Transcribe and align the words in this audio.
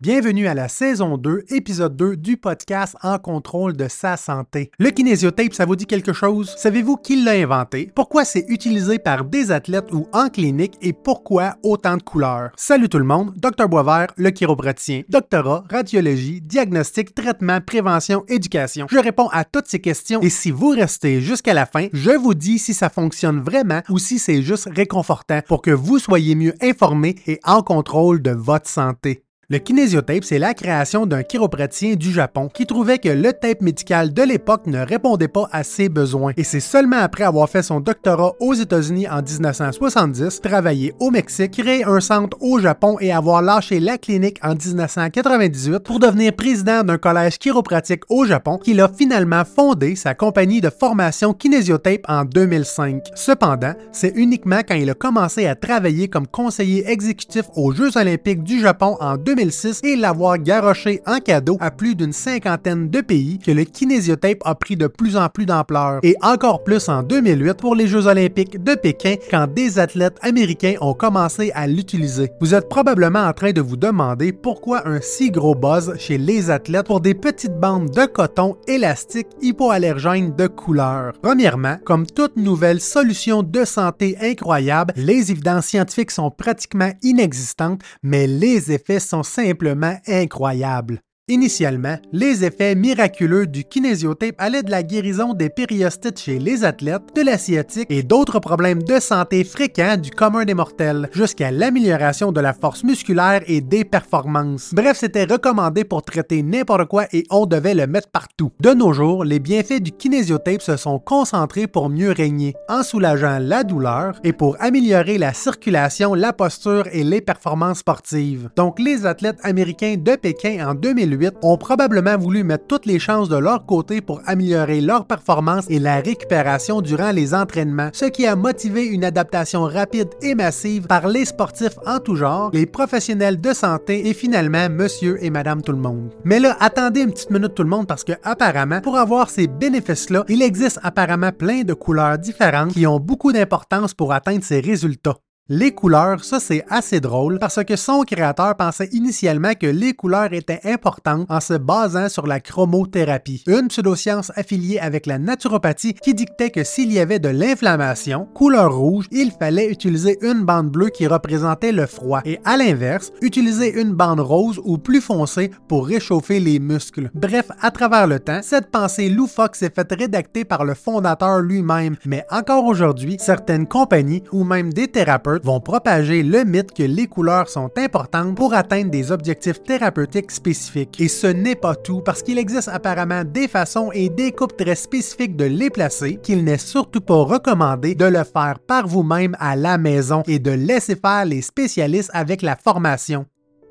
Bienvenue 0.00 0.46
à 0.46 0.54
la 0.54 0.68
saison 0.68 1.18
2, 1.18 1.46
épisode 1.48 1.96
2 1.96 2.16
du 2.16 2.36
podcast 2.36 2.94
En 3.02 3.18
contrôle 3.18 3.76
de 3.76 3.88
sa 3.88 4.16
santé. 4.16 4.70
Le 4.78 4.90
kinésiotape, 4.90 5.52
ça 5.52 5.66
vous 5.66 5.74
dit 5.74 5.86
quelque 5.86 6.12
chose? 6.12 6.54
Savez-vous 6.56 6.96
qui 6.96 7.20
l'a 7.20 7.32
inventé? 7.32 7.90
Pourquoi 7.96 8.24
c'est 8.24 8.44
utilisé 8.46 9.00
par 9.00 9.24
des 9.24 9.50
athlètes 9.50 9.92
ou 9.92 10.06
en 10.12 10.28
clinique 10.28 10.74
et 10.82 10.92
pourquoi 10.92 11.56
autant 11.64 11.96
de 11.96 12.02
couleurs? 12.04 12.52
Salut 12.54 12.88
tout 12.88 12.98
le 12.98 13.04
monde, 13.04 13.34
Dr 13.38 13.68
Boisvert, 13.68 14.12
le 14.16 14.30
chiropraticien, 14.30 15.02
doctorat, 15.08 15.64
radiologie, 15.68 16.42
diagnostic, 16.42 17.12
traitement, 17.12 17.60
prévention, 17.60 18.24
éducation. 18.28 18.86
Je 18.88 18.98
réponds 19.00 19.28
à 19.32 19.42
toutes 19.42 19.66
ces 19.66 19.80
questions 19.80 20.20
et 20.20 20.30
si 20.30 20.52
vous 20.52 20.68
restez 20.68 21.20
jusqu'à 21.20 21.54
la 21.54 21.66
fin, 21.66 21.88
je 21.92 22.12
vous 22.12 22.34
dis 22.34 22.60
si 22.60 22.72
ça 22.72 22.88
fonctionne 22.88 23.40
vraiment 23.40 23.82
ou 23.88 23.98
si 23.98 24.20
c'est 24.20 24.42
juste 24.42 24.68
réconfortant 24.72 25.40
pour 25.48 25.60
que 25.60 25.72
vous 25.72 25.98
soyez 25.98 26.36
mieux 26.36 26.54
informé 26.62 27.16
et 27.26 27.40
en 27.42 27.62
contrôle 27.62 28.22
de 28.22 28.30
votre 28.30 28.70
santé. 28.70 29.24
Le 29.50 29.56
kinésiotape, 29.56 30.24
c'est 30.24 30.38
la 30.38 30.52
création 30.52 31.06
d'un 31.06 31.22
chiropraticien 31.22 31.94
du 31.94 32.12
Japon 32.12 32.50
qui 32.52 32.66
trouvait 32.66 32.98
que 32.98 33.08
le 33.08 33.32
tape 33.32 33.62
médical 33.62 34.12
de 34.12 34.22
l'époque 34.22 34.66
ne 34.66 34.80
répondait 34.80 35.26
pas 35.26 35.48
à 35.52 35.64
ses 35.64 35.88
besoins. 35.88 36.34
Et 36.36 36.44
c'est 36.44 36.60
seulement 36.60 36.98
après 36.98 37.24
avoir 37.24 37.48
fait 37.48 37.62
son 37.62 37.80
doctorat 37.80 38.34
aux 38.40 38.52
États-Unis 38.52 39.08
en 39.08 39.22
1970, 39.22 40.42
travaillé 40.42 40.92
au 41.00 41.10
Mexique, 41.10 41.52
créé 41.52 41.82
un 41.82 42.00
centre 42.00 42.36
au 42.42 42.58
Japon 42.58 42.98
et 43.00 43.10
avoir 43.10 43.40
lâché 43.40 43.80
la 43.80 43.96
clinique 43.96 44.38
en 44.42 44.54
1998 44.54 45.78
pour 45.78 45.98
devenir 45.98 46.36
président 46.36 46.82
d'un 46.82 46.98
collège 46.98 47.38
chiropratique 47.38 48.02
au 48.10 48.26
Japon, 48.26 48.58
qu'il 48.58 48.82
a 48.82 48.90
finalement 48.90 49.44
fondé 49.46 49.96
sa 49.96 50.12
compagnie 50.12 50.60
de 50.60 50.68
formation 50.68 51.32
kinésiotape 51.32 52.02
en 52.06 52.26
2005. 52.26 53.02
Cependant, 53.14 53.72
c'est 53.92 54.12
uniquement 54.14 54.60
quand 54.68 54.74
il 54.74 54.90
a 54.90 54.94
commencé 54.94 55.46
à 55.46 55.54
travailler 55.54 56.08
comme 56.08 56.26
conseiller 56.26 56.86
exécutif 56.90 57.44
aux 57.56 57.72
Jeux 57.72 57.96
olympiques 57.96 58.42
du 58.42 58.60
Japon 58.60 58.98
en 59.00 59.16
2005 59.38 59.84
et 59.84 59.94
l'avoir 59.94 60.38
garoché 60.38 61.00
en 61.06 61.20
cadeau 61.20 61.58
à 61.60 61.70
plus 61.70 61.94
d'une 61.94 62.12
cinquantaine 62.12 62.90
de 62.90 63.00
pays 63.00 63.38
que 63.38 63.52
le 63.52 63.62
kinésiotape 63.62 64.38
a 64.44 64.56
pris 64.56 64.76
de 64.76 64.88
plus 64.88 65.16
en 65.16 65.28
plus 65.28 65.46
d'ampleur. 65.46 66.00
Et 66.02 66.16
encore 66.22 66.64
plus 66.64 66.88
en 66.88 67.04
2008 67.04 67.54
pour 67.54 67.76
les 67.76 67.86
Jeux 67.86 68.08
olympiques 68.08 68.60
de 68.60 68.74
Pékin 68.74 69.14
quand 69.30 69.46
des 69.46 69.78
athlètes 69.78 70.18
américains 70.22 70.74
ont 70.80 70.94
commencé 70.94 71.52
à 71.54 71.68
l'utiliser. 71.68 72.32
Vous 72.40 72.52
êtes 72.52 72.68
probablement 72.68 73.20
en 73.20 73.32
train 73.32 73.52
de 73.52 73.60
vous 73.60 73.76
demander 73.76 74.32
pourquoi 74.32 74.88
un 74.88 75.00
si 75.00 75.30
gros 75.30 75.54
buzz 75.54 75.94
chez 75.98 76.18
les 76.18 76.50
athlètes 76.50 76.86
pour 76.86 77.00
des 77.00 77.14
petites 77.14 77.58
bandes 77.60 77.90
de 77.90 78.06
coton 78.06 78.56
élastique 78.66 79.28
hypoallergènes 79.40 80.34
de 80.34 80.48
couleur. 80.48 81.12
Premièrement, 81.22 81.76
comme 81.84 82.06
toute 82.06 82.36
nouvelle 82.36 82.80
solution 82.80 83.44
de 83.44 83.64
santé 83.64 84.16
incroyable, 84.20 84.94
les 84.96 85.30
évidences 85.30 85.66
scientifiques 85.66 86.10
sont 86.10 86.32
pratiquement 86.32 86.90
inexistantes, 87.02 87.82
mais 88.02 88.26
les 88.26 88.72
effets 88.72 88.98
sont 88.98 89.22
simplement 89.28 90.00
incroyable. 90.06 91.00
Initialement, 91.30 91.98
les 92.10 92.42
effets 92.46 92.74
miraculeux 92.74 93.46
du 93.46 93.62
kinésiotape 93.62 94.34
allaient 94.38 94.62
de 94.62 94.70
la 94.70 94.82
guérison 94.82 95.34
des 95.34 95.50
périostites 95.50 96.18
chez 96.18 96.38
les 96.38 96.64
athlètes, 96.64 97.02
de 97.14 97.20
la 97.20 97.36
sciatique 97.36 97.86
et 97.90 98.02
d'autres 98.02 98.38
problèmes 98.38 98.82
de 98.82 98.98
santé 98.98 99.44
fréquents 99.44 99.98
du 99.98 100.10
commun 100.10 100.46
des 100.46 100.54
mortels, 100.54 101.10
jusqu'à 101.12 101.50
l'amélioration 101.50 102.32
de 102.32 102.40
la 102.40 102.54
force 102.54 102.82
musculaire 102.82 103.42
et 103.46 103.60
des 103.60 103.84
performances. 103.84 104.72
Bref, 104.72 104.96
c'était 105.00 105.24
recommandé 105.24 105.84
pour 105.84 106.02
traiter 106.02 106.42
n'importe 106.42 106.86
quoi 106.86 107.04
et 107.12 107.24
on 107.28 107.44
devait 107.44 107.74
le 107.74 107.86
mettre 107.86 108.08
partout. 108.08 108.50
De 108.60 108.72
nos 108.72 108.94
jours, 108.94 109.22
les 109.22 109.38
bienfaits 109.38 109.82
du 109.82 109.92
kinésiotape 109.92 110.62
se 110.62 110.78
sont 110.78 110.98
concentrés 110.98 111.66
pour 111.66 111.90
mieux 111.90 112.12
régner, 112.12 112.54
en 112.70 112.82
soulageant 112.82 113.38
la 113.38 113.64
douleur 113.64 114.18
et 114.24 114.32
pour 114.32 114.56
améliorer 114.60 115.18
la 115.18 115.34
circulation, 115.34 116.14
la 116.14 116.32
posture 116.32 116.88
et 116.90 117.04
les 117.04 117.20
performances 117.20 117.80
sportives. 117.80 118.48
Donc, 118.56 118.78
les 118.78 119.04
athlètes 119.04 119.40
américains 119.42 119.96
de 119.98 120.16
Pékin 120.16 120.66
en 120.66 120.74
2008 120.74 121.17
ont 121.42 121.56
probablement 121.56 122.16
voulu 122.16 122.44
mettre 122.44 122.66
toutes 122.66 122.86
les 122.86 122.98
chances 122.98 123.28
de 123.28 123.36
leur 123.36 123.66
côté 123.66 124.00
pour 124.00 124.20
améliorer 124.26 124.80
leur 124.80 125.06
performance 125.06 125.66
et 125.68 125.78
la 125.78 125.96
récupération 126.00 126.80
durant 126.80 127.10
les 127.10 127.34
entraînements, 127.34 127.90
ce 127.92 128.06
qui 128.06 128.26
a 128.26 128.36
motivé 128.36 128.86
une 128.86 129.04
adaptation 129.04 129.62
rapide 129.62 130.08
et 130.22 130.34
massive 130.34 130.86
par 130.86 131.08
les 131.08 131.24
sportifs 131.24 131.78
en 131.86 131.98
tout 131.98 132.16
genre, 132.16 132.50
les 132.52 132.66
professionnels 132.66 133.40
de 133.40 133.52
santé 133.52 134.08
et 134.08 134.14
finalement 134.14 134.68
monsieur 134.68 135.22
et 135.22 135.30
madame 135.30 135.62
tout 135.62 135.72
le 135.72 135.78
monde. 135.78 136.10
Mais 136.24 136.40
là, 136.40 136.56
attendez 136.60 137.00
une 137.00 137.12
petite 137.12 137.30
minute 137.30 137.54
tout 137.54 137.62
le 137.62 137.68
monde 137.68 137.86
parce 137.86 138.04
que 138.04 138.12
apparemment, 138.22 138.80
pour 138.80 138.96
avoir 138.96 139.30
ces 139.30 139.46
bénéfices-là, 139.46 140.24
il 140.28 140.42
existe 140.42 140.78
apparemment 140.82 141.32
plein 141.32 141.62
de 141.62 141.74
couleurs 141.74 142.18
différentes 142.18 142.72
qui 142.72 142.86
ont 142.86 143.00
beaucoup 143.00 143.32
d'importance 143.32 143.94
pour 143.94 144.12
atteindre 144.12 144.44
ces 144.44 144.60
résultats. 144.60 145.16
Les 145.50 145.72
couleurs, 145.72 146.24
ça 146.24 146.40
c'est 146.40 146.62
assez 146.68 147.00
drôle 147.00 147.38
parce 147.38 147.64
que 147.64 147.74
son 147.74 148.02
créateur 148.02 148.54
pensait 148.54 148.90
initialement 148.92 149.54
que 149.54 149.66
les 149.66 149.94
couleurs 149.94 150.34
étaient 150.34 150.60
importantes 150.64 151.24
en 151.30 151.40
se 151.40 151.54
basant 151.54 152.10
sur 152.10 152.26
la 152.26 152.38
chromothérapie, 152.38 153.44
une 153.46 153.68
pseudoscience 153.68 154.30
affiliée 154.36 154.78
avec 154.78 155.06
la 155.06 155.18
naturopathie 155.18 155.94
qui 155.94 156.12
dictait 156.12 156.50
que 156.50 156.64
s'il 156.64 156.92
y 156.92 156.98
avait 156.98 157.18
de 157.18 157.30
l'inflammation, 157.30 158.28
couleur 158.34 158.74
rouge, 158.74 159.06
il 159.10 159.30
fallait 159.30 159.70
utiliser 159.70 160.18
une 160.20 160.44
bande 160.44 160.68
bleue 160.68 160.90
qui 160.90 161.06
représentait 161.06 161.72
le 161.72 161.86
froid 161.86 162.20
et 162.26 162.40
à 162.44 162.58
l'inverse, 162.58 163.10
utiliser 163.22 163.80
une 163.80 163.94
bande 163.94 164.20
rose 164.20 164.60
ou 164.62 164.76
plus 164.76 165.00
foncée 165.00 165.50
pour 165.66 165.86
réchauffer 165.86 166.40
les 166.40 166.58
muscles. 166.58 167.10
Bref, 167.14 167.46
à 167.62 167.70
travers 167.70 168.06
le 168.06 168.20
temps, 168.20 168.40
cette 168.42 168.70
pensée 168.70 169.08
loufoque 169.08 169.56
s'est 169.56 169.72
faite 169.74 169.94
rédacter 169.98 170.44
par 170.44 170.66
le 170.66 170.74
fondateur 170.74 171.40
lui-même, 171.40 171.96
mais 172.04 172.26
encore 172.30 172.66
aujourd'hui, 172.66 173.16
certaines 173.18 173.66
compagnies 173.66 174.24
ou 174.30 174.44
même 174.44 174.74
des 174.74 174.88
thérapeutes 174.88 175.37
vont 175.42 175.60
propager 175.60 176.22
le 176.22 176.44
mythe 176.44 176.72
que 176.72 176.82
les 176.82 177.06
couleurs 177.06 177.48
sont 177.48 177.70
importantes 177.76 178.34
pour 178.34 178.54
atteindre 178.54 178.90
des 178.90 179.12
objectifs 179.12 179.62
thérapeutiques 179.62 180.30
spécifiques. 180.30 181.00
Et 181.00 181.08
ce 181.08 181.26
n'est 181.26 181.54
pas 181.54 181.74
tout 181.74 182.00
parce 182.00 182.22
qu'il 182.22 182.38
existe 182.38 182.68
apparemment 182.68 183.24
des 183.24 183.48
façons 183.48 183.90
et 183.92 184.08
des 184.08 184.32
coupes 184.32 184.56
très 184.56 184.74
spécifiques 184.74 185.36
de 185.36 185.44
les 185.44 185.70
placer 185.70 186.16
qu'il 186.22 186.44
n'est 186.44 186.58
surtout 186.58 187.00
pas 187.00 187.22
recommandé 187.22 187.94
de 187.94 188.04
le 188.04 188.24
faire 188.24 188.58
par 188.66 188.86
vous-même 188.86 189.36
à 189.38 189.56
la 189.56 189.78
maison 189.78 190.22
et 190.26 190.38
de 190.38 190.50
laisser 190.50 190.96
faire 190.96 191.24
les 191.24 191.42
spécialistes 191.42 192.10
avec 192.12 192.42
la 192.42 192.56
formation. 192.56 193.26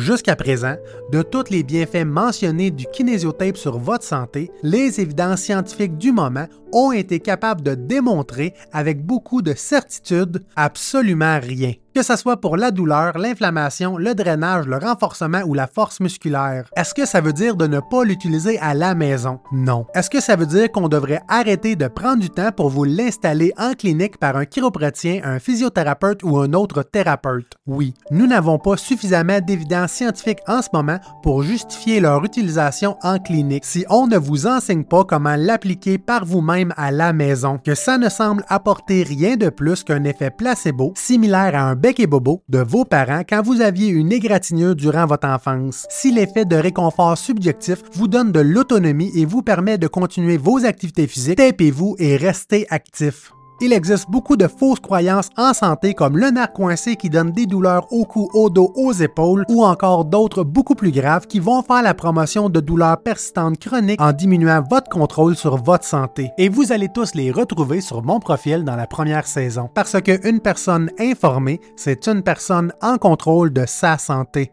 Jusqu'à 0.00 0.34
présent, 0.34 0.76
de 1.12 1.20
tous 1.20 1.50
les 1.50 1.62
bienfaits 1.62 2.06
mentionnés 2.06 2.70
du 2.70 2.86
kinésiotape 2.86 3.58
sur 3.58 3.78
votre 3.78 4.04
santé, 4.04 4.50
les 4.62 4.98
évidences 4.98 5.42
scientifiques 5.42 5.98
du 5.98 6.10
moment 6.10 6.46
ont 6.72 6.90
été 6.92 7.20
capables 7.20 7.60
de 7.60 7.74
démontrer 7.74 8.54
avec 8.72 9.04
beaucoup 9.04 9.42
de 9.42 9.52
certitude 9.52 10.42
absolument 10.56 11.38
rien 11.38 11.74
que 11.94 12.02
ce 12.02 12.16
soit 12.16 12.40
pour 12.40 12.56
la 12.56 12.70
douleur, 12.70 13.18
l'inflammation, 13.18 13.96
le 13.96 14.14
drainage, 14.14 14.66
le 14.66 14.76
renforcement 14.76 15.42
ou 15.46 15.54
la 15.54 15.66
force 15.66 16.00
musculaire. 16.00 16.68
Est-ce 16.76 16.94
que 16.94 17.06
ça 17.06 17.20
veut 17.20 17.32
dire 17.32 17.56
de 17.56 17.66
ne 17.66 17.80
pas 17.80 18.04
l'utiliser 18.04 18.58
à 18.60 18.74
la 18.74 18.94
maison? 18.94 19.40
Non. 19.52 19.86
Est-ce 19.94 20.10
que 20.10 20.20
ça 20.20 20.36
veut 20.36 20.46
dire 20.46 20.70
qu'on 20.70 20.88
devrait 20.88 21.22
arrêter 21.28 21.76
de 21.76 21.88
prendre 21.88 22.20
du 22.20 22.30
temps 22.30 22.52
pour 22.52 22.70
vous 22.70 22.84
l'installer 22.84 23.52
en 23.58 23.72
clinique 23.72 24.18
par 24.18 24.36
un 24.36 24.44
chiropraticien, 24.44 25.20
un 25.24 25.38
physiothérapeute 25.38 26.22
ou 26.22 26.38
un 26.38 26.52
autre 26.52 26.82
thérapeute? 26.82 27.54
Oui. 27.66 27.94
Nous 28.10 28.26
n'avons 28.26 28.58
pas 28.58 28.76
suffisamment 28.76 29.40
d'évidence 29.40 29.92
scientifique 29.92 30.40
en 30.46 30.62
ce 30.62 30.68
moment 30.72 30.98
pour 31.22 31.42
justifier 31.42 32.00
leur 32.00 32.24
utilisation 32.24 32.96
en 33.02 33.18
clinique. 33.18 33.64
Si 33.64 33.84
on 33.88 34.06
ne 34.06 34.16
vous 34.16 34.46
enseigne 34.46 34.84
pas 34.84 35.04
comment 35.04 35.36
l'appliquer 35.36 35.98
par 35.98 36.24
vous-même 36.24 36.72
à 36.76 36.90
la 36.90 37.12
maison, 37.12 37.58
que 37.58 37.74
ça 37.74 37.98
ne 37.98 38.08
semble 38.08 38.44
apporter 38.48 39.02
rien 39.02 39.36
de 39.36 39.48
plus 39.48 39.82
qu'un 39.84 40.04
effet 40.04 40.30
placebo 40.30 40.92
similaire 40.96 41.54
à 41.54 41.62
un 41.62 41.76
bec 41.80 41.98
et 41.98 42.06
bobo 42.06 42.42
de 42.48 42.58
vos 42.58 42.84
parents 42.84 43.22
quand 43.26 43.42
vous 43.42 43.62
aviez 43.62 43.88
une 43.88 44.12
égratignure 44.12 44.76
durant 44.76 45.06
votre 45.06 45.26
enfance. 45.26 45.86
Si 45.88 46.12
l'effet 46.12 46.44
de 46.44 46.56
réconfort 46.56 47.16
subjectif 47.16 47.82
vous 47.92 48.06
donne 48.06 48.32
de 48.32 48.40
l'autonomie 48.40 49.10
et 49.14 49.24
vous 49.24 49.42
permet 49.42 49.78
de 49.78 49.86
continuer 49.86 50.36
vos 50.36 50.66
activités 50.66 51.06
physiques, 51.06 51.38
tapez-vous 51.38 51.96
et 51.98 52.16
restez 52.16 52.66
actif 52.68 53.32
il 53.60 53.72
existe 53.72 54.10
beaucoup 54.10 54.36
de 54.36 54.48
fausses 54.48 54.80
croyances 54.80 55.30
en 55.36 55.52
santé 55.52 55.94
comme 55.94 56.16
le 56.16 56.30
nerf 56.30 56.52
coincé 56.52 56.96
qui 56.96 57.10
donne 57.10 57.32
des 57.32 57.46
douleurs 57.46 57.92
au 57.92 58.04
cou, 58.04 58.28
au 58.32 58.50
dos, 58.50 58.72
aux 58.76 58.92
épaules 58.92 59.44
ou 59.48 59.64
encore 59.64 60.04
d'autres 60.04 60.44
beaucoup 60.44 60.74
plus 60.74 60.90
graves 60.90 61.26
qui 61.26 61.40
vont 61.40 61.62
faire 61.62 61.82
la 61.82 61.94
promotion 61.94 62.48
de 62.48 62.60
douleurs 62.60 63.02
persistantes 63.02 63.58
chroniques 63.58 64.00
en 64.00 64.12
diminuant 64.12 64.62
votre 64.68 64.90
contrôle 64.90 65.36
sur 65.36 65.56
votre 65.56 65.84
santé. 65.84 66.30
Et 66.38 66.48
vous 66.48 66.72
allez 66.72 66.88
tous 66.92 67.14
les 67.14 67.30
retrouver 67.30 67.80
sur 67.80 68.02
mon 68.02 68.20
profil 68.20 68.64
dans 68.64 68.76
la 68.76 68.86
première 68.86 69.26
saison 69.26 69.68
parce 69.74 70.00
qu'une 70.00 70.40
personne 70.40 70.90
informée, 70.98 71.60
c'est 71.76 72.06
une 72.08 72.22
personne 72.22 72.72
en 72.82 72.98
contrôle 72.98 73.52
de 73.52 73.64
sa 73.66 73.98
santé. 73.98 74.52